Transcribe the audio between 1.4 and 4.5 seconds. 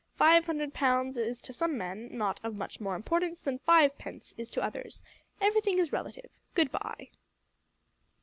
to some men not of much more importance than five pence is